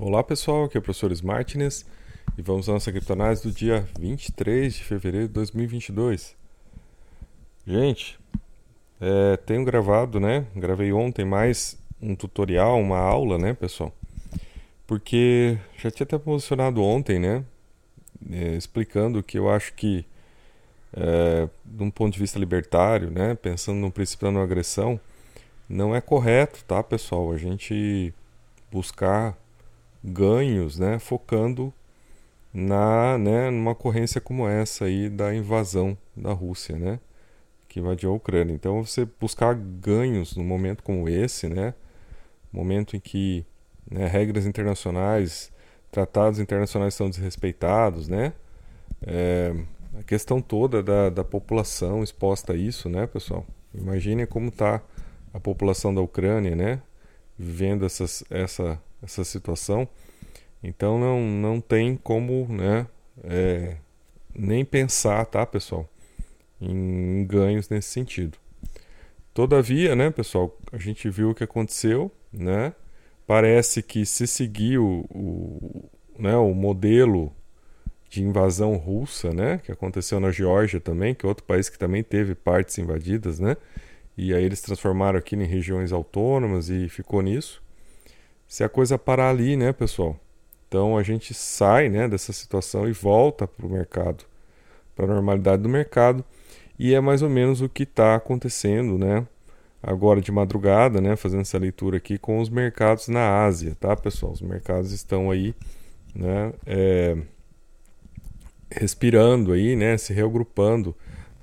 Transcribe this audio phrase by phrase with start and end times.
[0.00, 1.84] Olá pessoal, aqui é o professor Smartness
[2.36, 6.36] e vamos à nossa criptonase do dia 23 de fevereiro de 2022.
[7.66, 8.16] Gente,
[9.00, 10.46] é, tenho gravado, né?
[10.54, 13.92] Gravei ontem mais um tutorial, uma aula, né, pessoal?
[14.86, 17.44] Porque já tinha até posicionado ontem, né?
[18.30, 20.06] É, explicando que eu acho que,
[20.92, 23.34] é, de um ponto de vista libertário, né?
[23.34, 25.00] Pensando no princípio da não agressão,
[25.68, 27.32] não é correto, tá, pessoal?
[27.32, 28.14] A gente
[28.70, 29.36] buscar
[30.02, 31.72] ganhos, né, focando
[32.52, 37.00] na, né, numa ocorrência como essa aí da invasão da Rússia, né,
[37.68, 38.54] que invadiu a Ucrânia.
[38.54, 41.74] Então, você buscar ganhos num momento como esse, né,
[42.52, 43.44] momento em que
[43.90, 45.52] né, regras internacionais,
[45.90, 48.32] tratados internacionais são desrespeitados, né,
[49.06, 49.54] é,
[49.98, 53.46] a questão toda da, da população exposta a isso, né, pessoal.
[53.74, 54.82] Imagine como está
[55.32, 56.82] a população da Ucrânia, né,
[57.38, 59.88] vivendo essas, essa essa situação.
[60.62, 62.86] Então não, não tem como né,
[63.22, 63.76] é,
[64.34, 65.88] nem pensar, tá, pessoal,
[66.60, 68.36] em ganhos nesse sentido.
[69.32, 72.72] Todavia, né, pessoal, a gente viu o que aconteceu, né?
[73.24, 77.32] Parece que se seguir o, o, né, o modelo
[78.10, 82.02] de invasão russa, né, que aconteceu na Geórgia também, que é outro país que também
[82.02, 83.56] teve partes invadidas, né?
[84.16, 87.62] E aí eles transformaram aqui em regiões autônomas e ficou nisso
[88.48, 90.18] se a coisa parar ali, né, pessoal?
[90.66, 94.24] Então a gente sai né, dessa situação e volta para o mercado,
[94.96, 96.24] para a normalidade do mercado.
[96.78, 99.26] E é mais ou menos o que está acontecendo, né?
[99.82, 101.16] Agora de madrugada, né?
[101.16, 104.32] Fazendo essa leitura aqui com os mercados na Ásia, tá, pessoal?
[104.32, 105.54] Os mercados estão aí,
[106.14, 106.52] né?
[106.66, 107.16] É,
[108.70, 109.98] respirando aí, né?
[109.98, 110.94] Se reagrupando.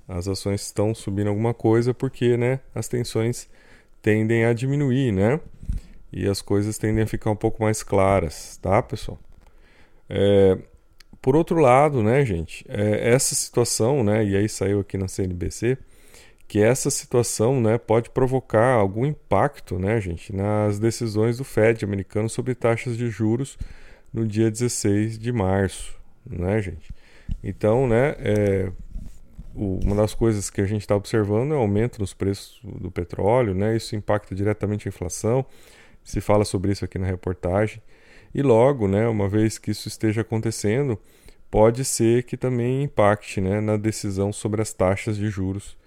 [0.08, 2.60] As ações estão subindo alguma coisa porque, né?
[2.74, 3.50] As tensões
[4.02, 5.40] tendem a diminuir, né?
[6.16, 9.20] E as coisas tendem a ficar um pouco mais claras, tá, pessoal?
[10.10, 10.58] É,
[11.22, 15.78] por outro lado, né, gente, é, essa situação, né, e aí saiu aqui na CNBC,
[16.48, 22.30] que essa situação, né, pode provocar algum impacto, né, gente, nas decisões do Fed americano
[22.30, 23.58] sobre taxas de juros
[24.14, 26.94] no dia 16 de março, né, gente?
[27.44, 28.72] Então, né, é,
[29.54, 33.54] uma das coisas que a gente está observando é o aumento nos preços do petróleo,
[33.54, 33.76] né?
[33.76, 35.46] Isso impacta diretamente a inflação
[36.06, 37.82] se fala sobre isso aqui na reportagem.
[38.34, 40.98] E logo, né, uma vez que isso esteja acontecendo,
[41.50, 45.78] pode ser que também impacte né, na decisão sobre as taxas de juros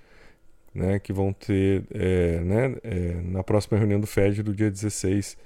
[0.74, 5.36] né, que vão ter é, né, é, na próxima reunião do Fed do dia 16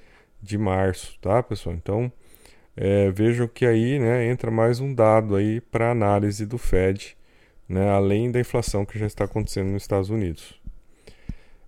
[0.41, 1.75] de março, tá, pessoal?
[1.75, 2.11] Então,
[2.75, 7.15] é, vejam que aí né, entra mais um dado aí para análise do Fed,
[7.67, 10.59] né, além da inflação que já está acontecendo nos Estados Unidos.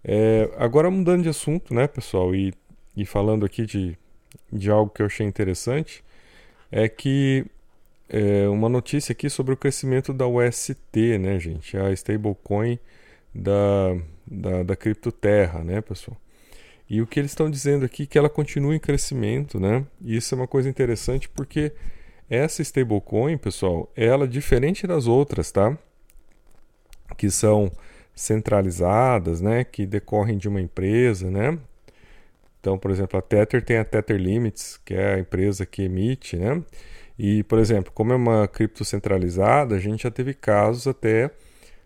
[0.04, 2.54] É, agora mudando de assunto, né, pessoal, e
[2.96, 3.98] e falando aqui de,
[4.52, 6.04] de algo que eu achei interessante,
[6.72, 7.46] é que
[8.10, 11.78] é, uma notícia aqui sobre o crescimento da UST, né, gente?
[11.78, 12.80] A stablecoin
[13.34, 16.18] da, da, da criptoterra, né, pessoal?
[16.90, 19.86] E o que eles estão dizendo aqui é que ela continua em crescimento, né?
[20.02, 21.72] E isso é uma coisa interessante porque
[22.30, 25.78] essa stablecoin, pessoal, ela é diferente das outras, tá?
[27.18, 27.72] Que são
[28.14, 29.64] centralizadas, né?
[29.64, 31.58] Que decorrem de uma empresa, né?
[32.66, 36.36] Então, por exemplo, a Tether tem a Tether Limits, que é a empresa que emite,
[36.36, 36.64] né?
[37.16, 41.30] E, por exemplo, como é uma cripto centralizada, a gente já teve casos até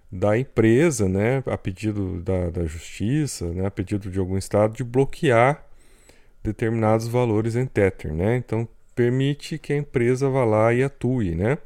[0.10, 4.84] da empresa, né, a pedido da, da justiça, né, a pedido de algum estado, de
[4.84, 5.66] bloquear
[6.42, 8.38] determinados valores em Tether, né?
[8.38, 11.58] Então, permite que a empresa vá lá e atue, né?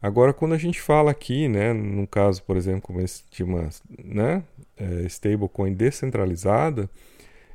[0.00, 3.68] Agora, quando a gente fala aqui, né, num caso, por exemplo, como esse de uma
[4.02, 4.42] né,
[4.78, 6.88] é, stablecoin descentralizada,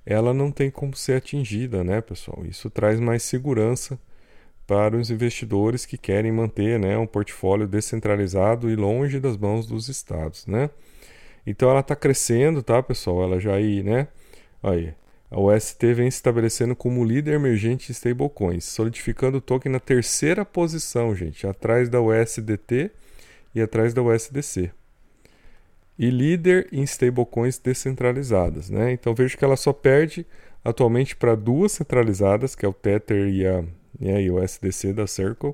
[0.05, 2.45] ela não tem como ser atingida, né, pessoal?
[2.45, 3.99] Isso traz mais segurança
[4.67, 9.89] para os investidores que querem manter né, um portfólio descentralizado e longe das mãos dos
[9.89, 10.69] estados, né?
[11.45, 13.23] Então ela está crescendo, tá, pessoal?
[13.23, 14.07] Ela já aí, né?
[14.63, 14.93] Aí,
[15.29, 20.43] a UST vem se estabelecendo como líder emergente de stablecoins, solidificando o token na terceira
[20.43, 22.91] posição, gente, atrás da USDT
[23.53, 24.71] e atrás da USDC
[25.97, 28.69] e líder em stablecoins descentralizadas.
[28.69, 28.91] Né?
[28.91, 30.25] Então vejo que ela só perde
[30.63, 33.63] atualmente para duas centralizadas, que é o Tether e, a,
[34.33, 35.53] o SDC da Circle.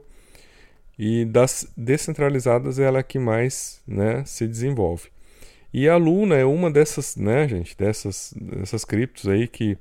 [0.98, 5.10] E das descentralizadas é ela que mais né, se desenvolve.
[5.74, 9.78] E a Luna é uma dessas, né, gente, dessas, dessas criptos aí que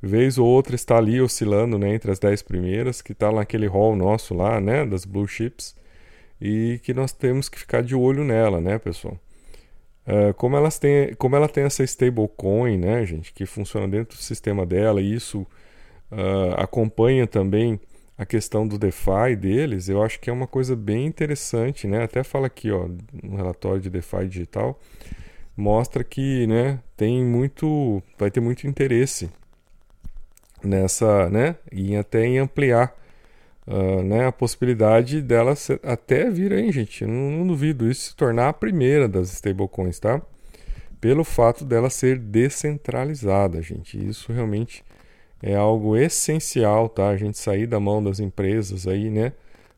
[0.00, 3.94] vez ou outra está ali oscilando né, entre as 10 primeiras, que está naquele hall
[3.94, 5.74] nosso lá, né, das blue chips,
[6.40, 9.18] e que nós temos que ficar de olho nela, né, pessoal?
[10.06, 14.22] Uh, como, elas têm, como ela tem essa stablecoin, né, gente, que funciona dentro do
[14.22, 15.40] sistema dela, e isso
[16.12, 17.80] uh, acompanha também
[18.16, 22.02] a questão do DeFi deles, eu acho que é uma coisa bem interessante, né?
[22.02, 22.88] Até fala aqui, ó,
[23.22, 24.80] no relatório de DeFi digital,
[25.56, 29.28] mostra que, né, tem muito, vai ter muito interesse
[30.62, 32.94] nessa, né, em até em ampliar,
[33.66, 38.16] uh, né, a possibilidade dela ser, até vir aí, gente, não, não duvido isso se
[38.16, 40.22] tornar a primeira das stablecoins, tá?
[41.00, 44.84] Pelo fato dela ser descentralizada, gente, isso realmente
[45.42, 47.08] é algo essencial, tá?
[47.08, 49.32] A gente sair da mão das empresas aí, né?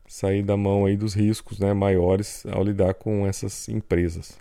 [0.07, 4.39] Sair da mão aí dos riscos, né, maiores ao lidar com essas empresas.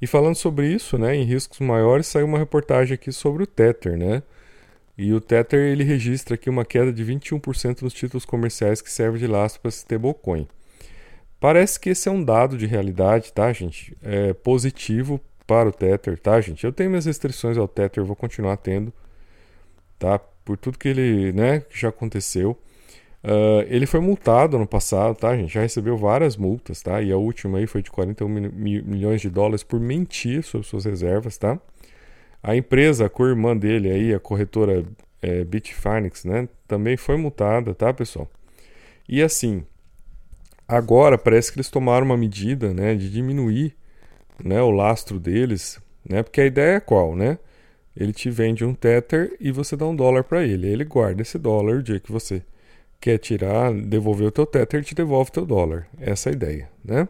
[0.00, 3.98] E falando sobre isso, né, em riscos maiores, saiu uma reportagem aqui sobre o Tether,
[3.98, 4.22] né?
[4.98, 9.20] E o Tether ele registra aqui uma queda de 21% nos títulos comerciais que servem
[9.20, 10.46] de lastro para stablecoin.
[11.40, 13.96] Parece que esse é um dado de realidade, tá, gente?
[14.02, 16.64] É positivo para o Tether, tá, gente?
[16.64, 18.92] Eu tenho minhas restrições ao Tether, vou continuar tendo
[19.98, 20.18] tá?
[20.18, 22.56] Por tudo que ele, né, que já aconteceu.
[23.22, 25.52] Uh, ele foi multado ano passado, tá, gente?
[25.52, 27.02] Já recebeu várias multas, tá?
[27.02, 30.84] E a última aí foi de 41 mil, milhões de dólares por mentir sobre suas
[30.84, 31.58] reservas, tá?
[32.42, 34.84] A empresa, a co-irmã dele aí, a corretora
[35.20, 36.48] é, Bitfinex, né?
[36.66, 38.30] Também foi multada, tá, pessoal?
[39.08, 39.64] E assim,
[40.66, 43.74] agora parece que eles tomaram uma medida, né, de diminuir,
[44.42, 46.22] né, o lastro deles, né?
[46.22, 47.38] Porque a ideia é qual, né?
[47.96, 50.68] Ele te vende um Tether e você dá um dólar para ele.
[50.68, 52.42] Ele guarda esse dólar o dia que você
[53.00, 55.88] quer tirar, devolver o teu Tether, te devolve o teu dólar.
[55.98, 57.08] Essa é a ideia, né?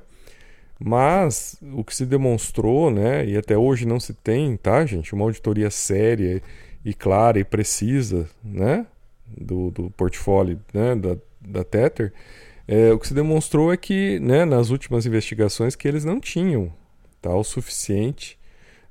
[0.79, 5.25] Mas o que se demonstrou, né, e até hoje não se tem, tá, gente, uma
[5.25, 6.41] auditoria séria
[6.85, 8.87] e clara e precisa, né,
[9.27, 12.13] do, do portfólio, né, da, da Tether,
[12.67, 16.73] é, o que se demonstrou é que, né, nas últimas investigações, que eles não tinham,
[17.21, 18.39] tá, o suficiente,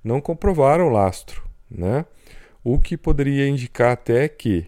[0.03, 2.05] não comprovaram o lastro, né?
[2.63, 4.65] O que poderia indicar até que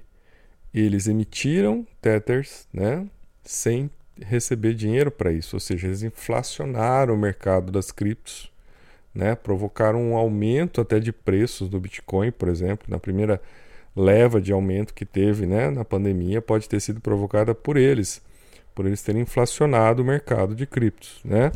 [0.73, 3.05] eles emitiram tethers, né,
[3.43, 3.89] sem
[4.25, 8.51] receber dinheiro para isso, ou seja, eles inflacionaram o mercado das criptos,
[9.13, 13.41] né, provocaram um aumento até de preços do Bitcoin, por exemplo, na primeira
[13.95, 18.21] leva de aumento que teve, né, na pandemia, pode ter sido provocada por eles,
[18.75, 21.51] por eles terem inflacionado o mercado de criptos, né?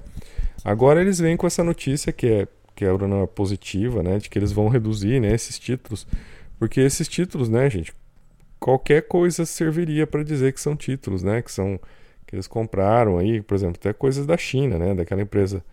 [0.65, 4.39] Agora eles vêm com essa notícia que é que é a positiva, né, de que
[4.39, 6.07] eles vão reduzir, né, esses títulos,
[6.57, 7.93] porque esses títulos, né, gente,
[8.59, 11.79] qualquer coisa serviria para dizer que são títulos, né, que são
[12.33, 15.63] que eles compraram aí, por exemplo, até coisas da China, né, daquela empresa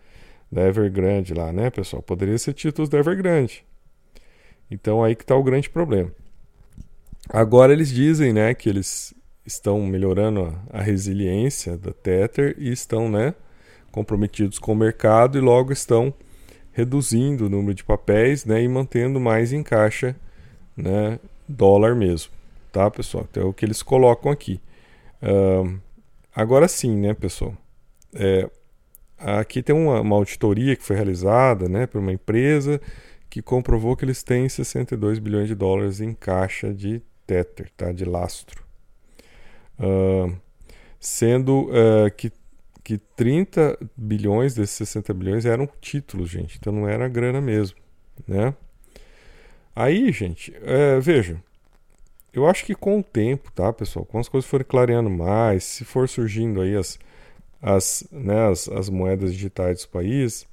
[0.51, 3.65] da Evergrande lá, né, pessoal, poderia ser títulos da Evergrande.
[4.69, 6.11] Então aí que está o grande problema.
[7.31, 9.11] Agora eles dizem, né, que eles
[9.43, 13.33] estão melhorando a, resiliência da Tether e estão, né,
[13.91, 16.13] comprometidos com o mercado e logo estão
[16.73, 20.15] reduzindo o número de papéis né, e mantendo mais em caixa
[20.77, 21.19] né,
[21.49, 22.31] dólar mesmo.
[22.71, 23.25] Tá, pessoal?
[23.31, 24.61] Então é o que eles colocam aqui.
[25.23, 25.79] Uh,
[26.35, 27.55] agora sim, né, pessoal?
[28.13, 28.49] É,
[29.17, 32.81] aqui tem uma, uma, auditoria que foi realizada né, por uma empresa
[33.29, 38.03] que comprovou que eles têm 62 bilhões de dólares em caixa de Tether, tá, de
[38.03, 38.63] lastro.
[39.79, 40.35] Uh,
[40.99, 42.31] sendo uh, que
[42.83, 46.57] que 30 bilhões desses 60 bilhões eram títulos, gente.
[46.59, 47.77] Então não era grana mesmo,
[48.27, 48.55] né?
[49.75, 50.51] Aí, gente,
[51.01, 51.41] veja,
[52.33, 54.05] eu acho que com o tempo, tá, pessoal?
[54.05, 56.97] Com as coisas forem clareando mais, se for surgindo aí as,
[57.61, 60.47] as, né, as, as moedas digitais dos países,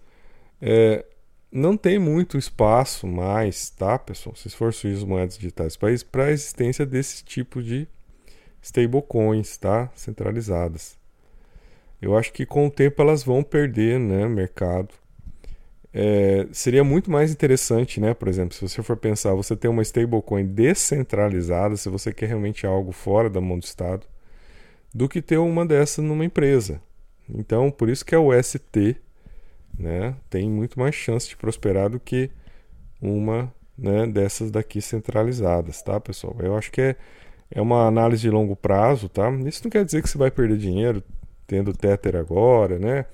[0.61, 1.05] é,
[1.50, 4.35] não tem muito espaço mais, tá, pessoal?
[4.37, 7.88] Se for surgir as moedas digitais dos países, para a existência desse tipo de
[8.61, 9.91] stablecoins, tá?
[9.95, 10.99] Centralizadas.
[12.00, 14.95] Eu acho que com o tempo elas vão perder né, mercado.
[15.92, 18.14] É, seria muito mais interessante, né?
[18.14, 22.66] Por exemplo, se você for pensar, você tem uma stablecoin descentralizada, se você quer realmente
[22.66, 24.07] algo fora da mão do Estado,
[24.95, 26.80] do que ter uma dessa numa empresa.
[27.28, 28.97] Então, por isso que a UST
[29.78, 32.30] né, tem muito mais chance de prosperar do que
[33.00, 36.37] uma né, dessas daqui centralizadas, tá, pessoal?
[36.40, 36.97] Eu acho que é,
[37.50, 39.30] é uma análise de longo prazo, tá?
[39.47, 41.02] Isso não quer dizer que você vai perder dinheiro,
[41.47, 43.07] tendo Tether agora, né?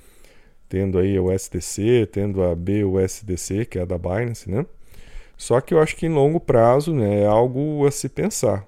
[0.69, 4.67] Tendo aí o SDC, tendo a BUSDC, que é a da Binance, né?
[5.37, 8.67] Só que eu acho que em longo prazo né, é algo a se pensar,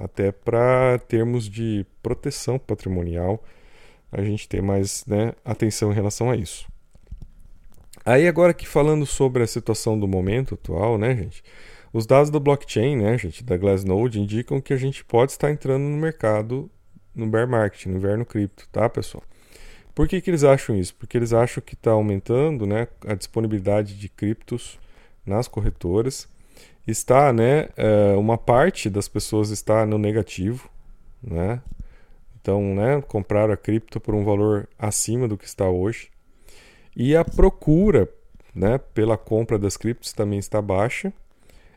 [0.00, 3.42] até para termos de proteção patrimonial,
[4.10, 6.66] a gente ter mais né, atenção em relação a isso.
[8.04, 11.42] Aí agora que falando sobre a situação do momento atual, né, gente?
[11.92, 15.82] Os dados do blockchain, né, gente, da Glassnode indicam que a gente pode estar entrando
[15.82, 16.70] no mercado
[17.14, 19.24] no bear market, no inverno cripto, tá, pessoal?
[19.96, 20.94] Por que, que eles acham isso?
[20.94, 24.78] Porque eles acham que está aumentando né, a disponibilidade de criptos
[25.24, 26.28] nas corretoras
[26.86, 30.68] está, né, é, uma parte das pessoas está no negativo,
[31.22, 31.62] né?
[32.38, 36.10] Então, né, compraram a cripto por um valor acima do que está hoje.
[36.94, 38.06] E a procura,
[38.54, 41.10] né, pela compra das criptos também está baixa,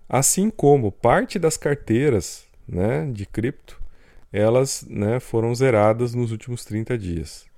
[0.10, 3.82] assim como parte das carteiras, né, de cripto,
[4.30, 7.49] elas, né, foram zeradas nos últimos 30 dias.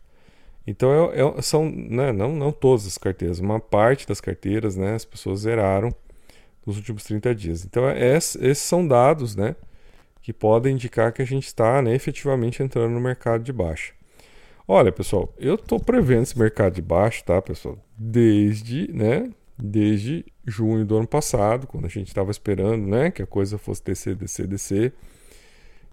[0.66, 4.94] Então, é, é, são, né, não, não todas as carteiras, uma parte das carteiras, né,
[4.94, 5.94] as pessoas zeraram
[6.66, 7.66] nos últimos 30 dias.
[7.66, 9.56] Então, é, esses são dados, né,
[10.22, 13.94] que podem indicar que a gente está né, efetivamente entrando no mercado de baixa.
[14.68, 17.78] Olha, pessoal, eu estou prevendo esse mercado de baixa, tá, pessoal?
[17.98, 23.28] Desde, né, desde junho do ano passado, quando a gente estava esperando, né, que a
[23.28, 24.94] coisa fosse descer, descer, descer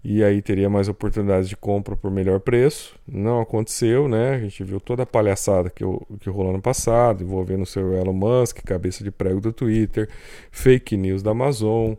[0.03, 2.95] e aí teria mais oportunidades de compra por melhor preço.
[3.07, 4.35] Não aconteceu, né?
[4.35, 5.83] A gente viu toda a palhaçada que,
[6.19, 10.09] que rolou no passado, envolvendo o seu Elon Musk, cabeça de prego do Twitter,
[10.51, 11.95] fake news da Amazon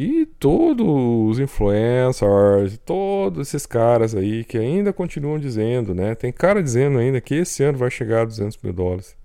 [0.00, 6.14] e todos os influencers, todos esses caras aí que ainda continuam dizendo, né?
[6.14, 9.16] Tem cara dizendo ainda que esse ano vai chegar a 200 mil dólares,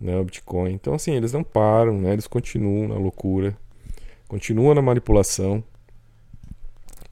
[0.00, 0.16] né?
[0.18, 0.72] O Bitcoin.
[0.72, 2.14] Então, assim, eles não param, né?
[2.14, 3.54] Eles continuam na loucura,
[4.26, 5.62] continuam na manipulação.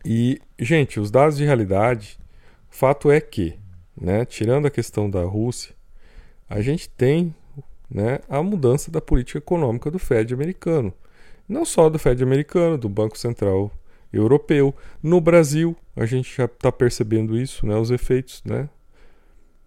[0.09, 2.17] E, gente, os dados de realidade,
[2.71, 3.59] o fato é que,
[4.01, 5.75] né, tirando a questão da Rússia,
[6.49, 7.35] a gente tem
[7.91, 10.95] né, a mudança da política econômica do Fed americano.
[11.49, 13.69] Não só do Fed americano, do Banco Central
[14.13, 14.73] Europeu.
[15.03, 18.69] No Brasil, a gente já está percebendo isso, né, os efeitos né,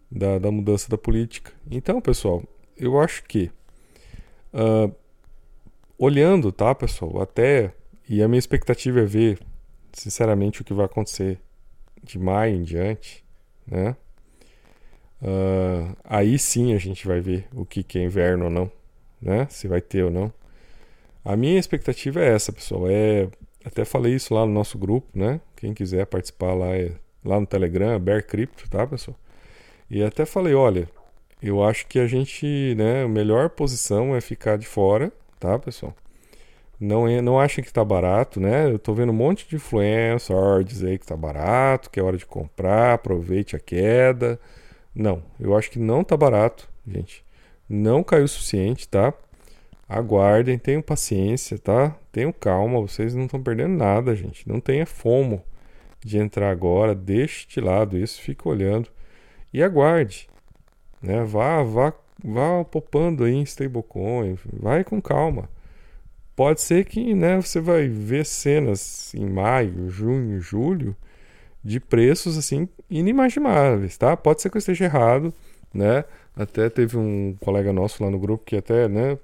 [0.10, 1.52] da, da mudança da política.
[1.70, 2.42] Então, pessoal,
[2.78, 3.52] eu acho que,
[4.54, 4.90] uh,
[5.98, 7.74] olhando, tá, pessoal, até,
[8.08, 9.38] e a minha expectativa é ver
[9.94, 11.40] sinceramente, o que vai acontecer
[12.04, 13.24] de maio em diante,
[13.68, 13.96] né?
[15.22, 18.72] Uh, aí sim a gente vai ver o que, que é inverno ou não,
[19.22, 19.48] né?
[19.50, 20.34] Se vai ter ou não.
[21.24, 22.90] A minha expectativa é essa, pessoal.
[22.90, 23.28] É
[23.64, 25.42] até falei isso lá no nosso grupo, né?
[25.56, 26.94] Quem quiser participar lá é
[27.24, 29.18] lá no Telegram, é Bear Crypto, tá, pessoal?
[29.90, 30.90] E até falei, olha,
[31.42, 35.96] eu acho que a gente, né, a melhor posição é ficar de fora, tá, pessoal?
[36.80, 38.66] Não, é, não achem que está barato, né?
[38.66, 42.26] Eu estou vendo um monte de influencer dizer que está barato, que é hora de
[42.26, 44.40] comprar, aproveite a queda.
[44.96, 47.24] Não, eu acho que não está barato, gente.
[47.68, 49.14] Não caiu o suficiente, tá?
[49.90, 51.96] Aguardem, tenham paciência, tá?
[52.12, 54.48] Tenham calma, vocês não estão perdendo nada, gente.
[54.48, 55.44] Não tenha fomo
[56.00, 58.90] de entrar agora, deixe de lado isso, fique olhando
[59.54, 60.30] e aguarde,
[61.02, 61.24] né?
[61.26, 61.94] Vá, vá,
[62.24, 65.50] vá popando aí em stablecoin, vai com calma
[66.40, 70.96] pode ser que né, você vai ver cenas em maio, junho, julho
[71.62, 74.16] de preços assim inimagináveis, tá?
[74.16, 75.34] Pode ser que eu esteja errado,
[75.74, 76.06] né?
[76.34, 79.18] Até teve um colega nosso lá no grupo que até, né,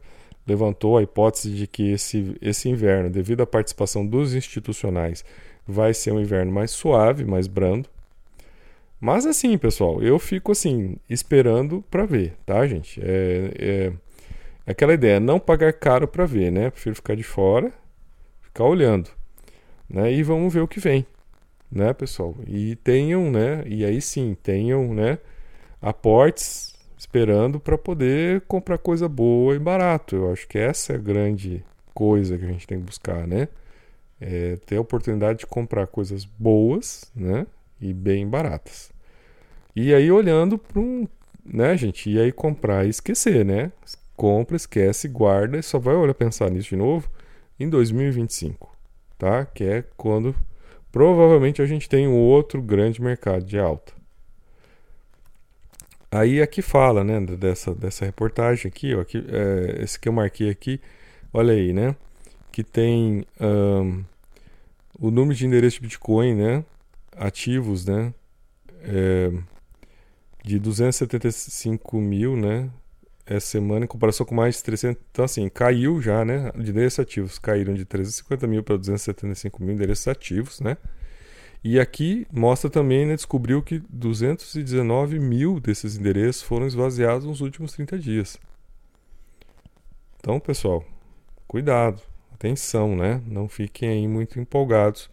[0.46, 5.24] levantou a hipótese de que esse, esse inverno, devido à participação dos institucionais,
[5.66, 7.88] vai ser um inverno mais suave, mais brando.
[9.00, 13.00] Mas assim, pessoal, eu fico assim esperando para ver, tá, gente?
[13.02, 13.94] É, é,
[14.66, 16.70] aquela ideia, não pagar caro para ver, né?
[16.70, 17.72] Prefiro ficar de fora,
[18.42, 19.10] ficar olhando,
[19.90, 20.12] né?
[20.12, 21.06] E vamos ver o que vem,
[21.72, 22.36] né, pessoal?
[22.48, 23.64] E tenham, né?
[23.68, 25.20] E aí sim, tenham, né?
[25.82, 30.16] Aportes esperando para poder comprar coisa boa e barato.
[30.16, 33.48] Eu acho que essa é a grande coisa que a gente tem que buscar, né?
[34.20, 37.46] É ter a oportunidade de comprar coisas boas, né?
[37.80, 38.92] E bem baratas.
[39.76, 41.08] E aí olhando para um,
[41.46, 42.10] né, gente?
[42.10, 43.72] E aí comprar e esquecer, né?
[44.16, 47.10] Compra, esquece, guarda e só vai olhar pensar nisso de novo
[47.60, 48.76] em 2025,
[49.18, 49.46] tá?
[49.46, 50.36] Que é quando
[50.92, 53.94] provavelmente a gente tem um outro grande mercado de alta.
[56.12, 60.50] Aí aqui fala, né, dessa, dessa reportagem aqui, ó, aqui, é, esse que eu marquei
[60.50, 60.80] aqui,
[61.34, 61.94] olha aí, né,
[62.50, 64.04] que tem um,
[64.98, 66.64] o número de endereços de Bitcoin, né,
[67.18, 68.14] ativos, né,
[68.84, 69.32] é,
[70.46, 72.70] de 275 mil, né,
[73.26, 75.02] essa semana em comparação com mais de 300.
[75.12, 76.52] Então, assim, caiu já, né?
[76.56, 80.78] De endereços ativos caíram de 350 mil para 275 mil endereços ativos, né?
[81.64, 83.16] E aqui mostra também, né?
[83.16, 88.40] Descobriu que 219 mil desses endereços foram esvaziados nos últimos 30 dias.
[90.20, 90.86] Então, pessoal,
[91.48, 92.02] cuidado,
[92.34, 93.22] atenção, né?
[93.26, 95.10] Não fiquem aí muito empolgados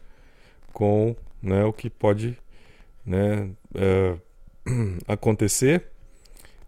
[0.73, 2.39] com né, o que pode
[3.05, 4.17] né, é,
[5.09, 5.87] acontecer.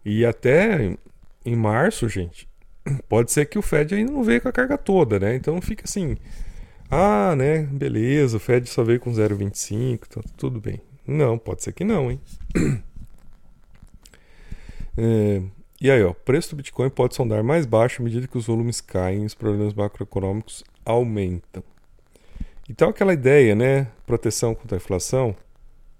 [0.03, 0.95] E até
[1.45, 2.47] em março, gente,
[3.09, 5.35] pode ser que o Fed ainda não veio com a carga toda, né?
[5.35, 6.17] Então fica assim,
[6.89, 10.81] ah, né, beleza, o Fed só veio com 0,25, então tudo bem.
[11.07, 12.19] Não, pode ser que não, hein?
[14.97, 15.41] É,
[15.81, 18.79] E aí, ó, preço do Bitcoin pode sondar mais baixo à medida que os volumes
[18.79, 21.61] caem e os problemas macroeconômicos aumentam.
[22.69, 25.35] Então aquela ideia, né, proteção contra a inflação,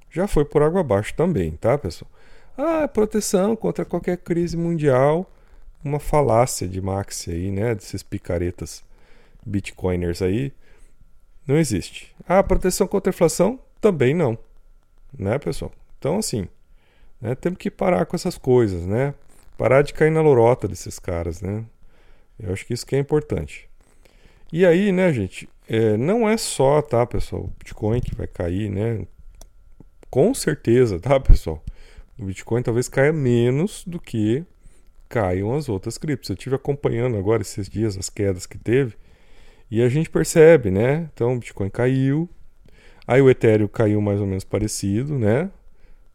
[0.09, 2.09] já foi por água abaixo também, tá, pessoal?
[2.57, 5.29] Ah, proteção contra qualquer crise mundial,
[5.83, 8.83] uma falácia de Maxi aí, né, desses picaretas
[9.45, 10.51] bitcoiners aí,
[11.47, 12.15] não existe.
[12.27, 14.37] Ah, proteção contra inflação também não,
[15.17, 15.71] né, pessoal?
[15.99, 16.47] Então assim,
[17.21, 19.13] né, temos que parar com essas coisas, né?
[19.57, 21.63] Parar de cair na lorota desses caras, né?
[22.37, 23.69] Eu acho que isso que é importante.
[24.51, 28.69] E aí, né, gente, é, não é só, tá, pessoal, o Bitcoin que vai cair,
[28.69, 29.05] né?
[30.09, 31.63] Com certeza, tá, pessoal?
[32.17, 34.45] O Bitcoin talvez caia menos do que
[35.09, 36.29] caiam as outras criptos.
[36.29, 38.95] Eu tive acompanhando agora esses dias as quedas que teve
[39.69, 41.09] e a gente percebe, né?
[41.13, 42.29] Então o Bitcoin caiu,
[43.07, 45.49] aí o Ethereum caiu mais ou menos parecido, né?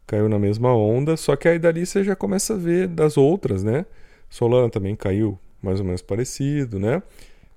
[0.07, 3.63] Caiu na mesma onda, só que aí dali você já começa a ver das outras,
[3.63, 3.85] né?
[4.29, 7.03] Solana também caiu mais ou menos parecido, né?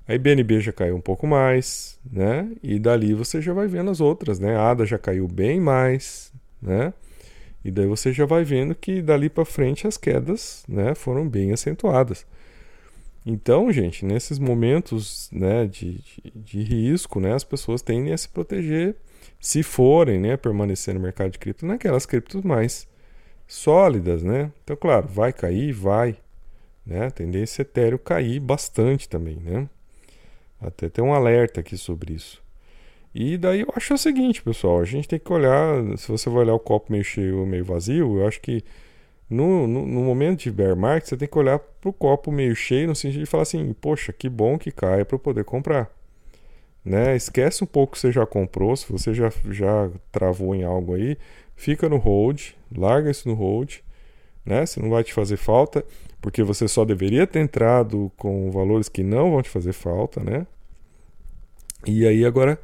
[0.07, 2.51] A BNB já caiu um pouco mais, né?
[2.63, 4.57] E dali você já vai vendo as outras, né?
[4.57, 6.93] A ADA já caiu bem mais, né?
[7.65, 11.53] E daí você já vai vendo que dali para frente as quedas, né, foram bem
[11.53, 12.27] acentuadas.
[13.27, 18.29] Então, gente, nesses momentos, né, de, de, de risco, né, as pessoas tendem a se
[18.29, 18.97] proteger
[19.41, 22.87] se forem, né, permanecer no mercado de cripto naquelas criptos mais
[23.47, 24.53] sólidas, né?
[24.63, 26.17] Então, claro, vai cair, vai,
[26.85, 27.07] né?
[27.07, 29.69] A tendência é Ethereum cair bastante também, né?
[30.61, 32.44] Até tem um alerta aqui sobre isso.
[33.15, 36.41] E daí eu acho o seguinte, pessoal, a gente tem que olhar, se você vai
[36.41, 38.65] olhar o copo meio cheio ou meio vazio, eu acho que
[39.31, 42.57] no, no, no momento de bear market você tem que olhar para o copo meio
[42.57, 45.91] cheio no sentido de falar assim, poxa, que bom que caia para eu poder comprar.
[46.85, 47.17] Né?
[47.17, 51.17] Esquece um pouco que você já comprou, se você já, já travou em algo aí,
[51.57, 53.77] fica no hold, larga isso no hold,
[54.45, 54.67] né?
[54.67, 55.85] Se não vai te fazer falta,
[56.21, 60.47] porque você só deveria ter entrado com valores que não vão te fazer falta, né?
[61.87, 62.59] E aí agora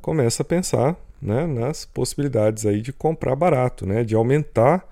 [0.00, 4.88] começa a pensar né, nas possibilidades aí de comprar barato, né, de aumentar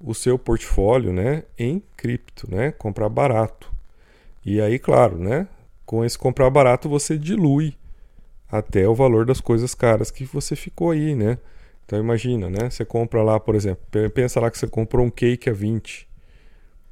[0.00, 3.70] o seu portfólio né, em cripto, né, comprar barato.
[4.44, 5.46] E aí, claro, né,
[5.84, 7.74] com esse comprar barato você dilui
[8.50, 11.38] até o valor das coisas caras que você ficou aí, né?
[11.84, 12.68] Então imagina, né?
[12.70, 16.06] Você compra lá, por exemplo, pensa lá que você comprou um cake a 20,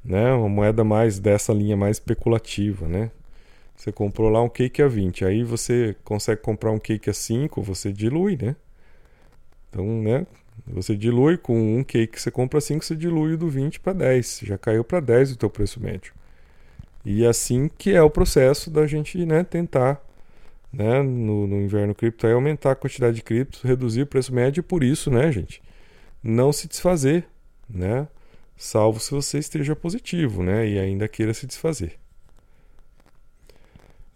[0.03, 0.33] né?
[0.33, 3.11] Uma moeda mais dessa linha mais especulativa, né?
[3.77, 7.61] Você comprou lá um cake a 20, aí você consegue comprar um cake a 5,
[7.61, 8.55] você dilui, né?
[9.69, 10.25] Então, né?
[10.65, 14.41] Você dilui com um cake que você compra 5, você dilui do 20 para 10.
[14.43, 16.11] Já caiu para 10 o teu preço médio.
[17.05, 20.01] E assim que é o processo da gente né, tentar,
[20.73, 24.61] né, no, no inverno cripto, aí aumentar a quantidade de criptos, reduzir o preço médio
[24.61, 25.61] e por isso, né, gente,
[26.23, 27.27] não se desfazer,
[27.69, 28.07] né?
[28.57, 30.67] Salvo se você esteja positivo, né?
[30.67, 31.93] E ainda queira se desfazer.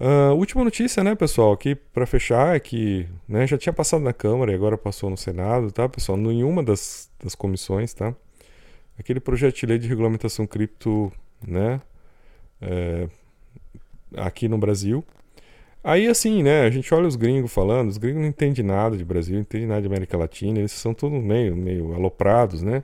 [0.02, 4.12] Uh, última notícia, né, pessoal, aqui para fechar é que né, já tinha passado na
[4.12, 6.18] Câmara e agora passou no Senado, tá, pessoal?
[6.18, 8.12] Nenhuma das, das comissões, tá?
[8.98, 11.12] Aquele projeto de lei de regulamentação cripto,
[11.48, 11.80] né,
[12.60, 13.08] é,
[14.18, 15.06] aqui no Brasil.
[15.84, 19.06] Aí, assim, né, a gente olha os gringos falando, os gringos não entendem nada de
[19.06, 22.84] Brasil, não entendem nada de América Latina, eles são todos meio, meio aloprados, né?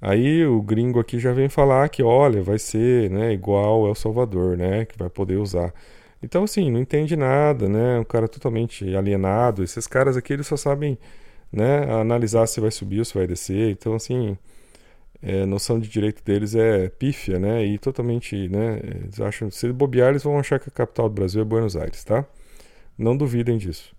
[0.00, 4.56] Aí o gringo aqui já vem falar que, olha, vai ser né, igual El Salvador,
[4.56, 5.74] né, que vai poder usar.
[6.22, 7.98] Então, assim, não entende nada, né?
[8.00, 9.62] Um cara totalmente alienado.
[9.62, 10.98] Esses caras aqui, eles só sabem
[11.52, 13.70] né, analisar se vai subir ou se vai descer.
[13.70, 14.36] Então, assim,
[15.22, 17.64] é, noção de direito deles é pífia, né?
[17.64, 18.80] E totalmente, né?
[18.84, 22.04] Eles acham, se bobear, eles vão achar que a capital do Brasil é Buenos Aires,
[22.04, 22.24] tá?
[22.98, 23.94] Não duvidem disso.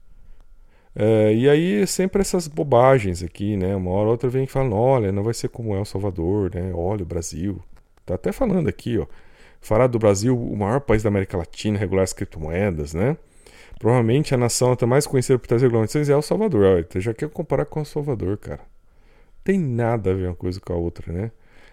[0.95, 3.75] É, e aí, sempre essas bobagens aqui, né?
[3.75, 6.71] Uma hora ou outra vem falando, olha, não vai ser como é o Salvador, né?
[6.73, 7.62] Olha o Brasil.
[8.05, 9.05] Tá até falando aqui, ó
[9.62, 13.17] fará do Brasil o maior país da América Latina regular as criptomoedas, né?
[13.80, 16.65] Provavelmente a nação até mais conhecida por tais regulamentações é El Salvador.
[16.65, 18.62] Olha, já quer comparar com El Salvador, cara.
[19.43, 21.32] Tem nada a ver uma coisa com a outra, né?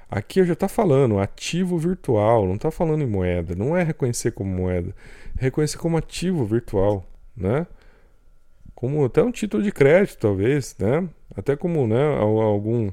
[0.09, 4.31] Aqui eu já tá falando ativo virtual, não tá falando em moeda, não é reconhecer
[4.31, 4.95] como moeda,
[5.37, 7.05] é reconhecer como ativo virtual,
[7.37, 7.67] né?
[8.73, 11.09] Como até um título de crédito, talvez, né?
[11.35, 12.93] Até como, né, algum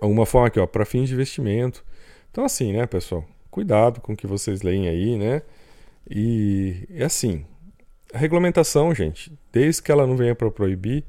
[0.00, 1.84] alguma forma aqui, ó, para fins de investimento.
[2.32, 3.24] Então assim, né, pessoal?
[3.56, 5.40] Cuidado com o que vocês leem aí, né?
[6.10, 7.46] E é assim,
[8.12, 11.02] a regulamentação, gente, desde que ela não venha para proibir,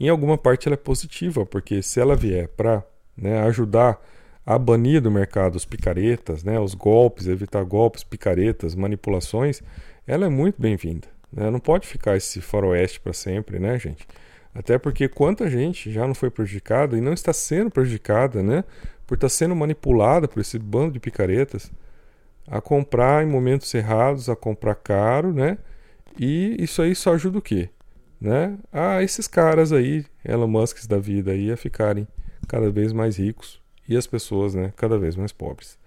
[0.00, 2.82] em alguma parte ela é positiva, porque se ela vier para
[3.14, 4.02] né, ajudar
[4.44, 9.62] a banir do mercado os picaretas, né, os golpes, evitar golpes, picaretas, manipulações,
[10.06, 11.06] ela é muito bem-vinda.
[11.30, 11.50] Né?
[11.50, 14.08] Não pode ficar esse faroeste para sempre, né, gente?
[14.54, 18.64] Até porque quanta gente já não foi prejudicada e não está sendo prejudicada, né,
[19.06, 21.70] por estar tá sendo manipulada por esse bando de picaretas
[22.46, 25.58] a comprar em momentos errados, a comprar caro, né?
[26.18, 27.70] E isso aí só ajuda o quê?
[28.20, 28.56] Né?
[28.72, 32.06] Ah, esses caras aí, Elon Musk da vida aí, a ficarem
[32.46, 35.78] cada vez mais ricos e as pessoas, né, cada vez mais pobres.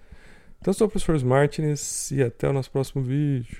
[0.59, 3.53] Então, sou o professor Martins e até o nosso próximo vídeo.